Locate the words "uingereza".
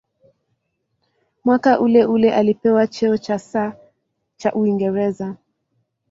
4.53-5.35